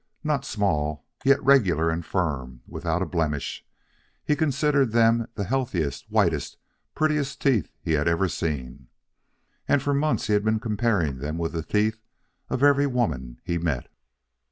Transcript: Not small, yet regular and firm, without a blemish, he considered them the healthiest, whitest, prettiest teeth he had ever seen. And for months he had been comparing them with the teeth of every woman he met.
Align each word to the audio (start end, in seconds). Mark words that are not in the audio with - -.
Not 0.23 0.45
small, 0.45 1.05
yet 1.23 1.43
regular 1.43 1.91
and 1.91 2.03
firm, 2.03 2.61
without 2.65 3.03
a 3.03 3.05
blemish, 3.05 3.63
he 4.25 4.35
considered 4.35 4.93
them 4.93 5.27
the 5.35 5.43
healthiest, 5.43 6.09
whitest, 6.09 6.57
prettiest 6.95 7.39
teeth 7.39 7.69
he 7.79 7.91
had 7.91 8.07
ever 8.07 8.27
seen. 8.27 8.87
And 9.67 9.79
for 9.79 9.93
months 9.93 10.25
he 10.25 10.33
had 10.33 10.43
been 10.43 10.59
comparing 10.59 11.19
them 11.19 11.37
with 11.37 11.51
the 11.51 11.61
teeth 11.61 12.01
of 12.49 12.63
every 12.63 12.87
woman 12.87 13.41
he 13.43 13.59
met. 13.59 13.89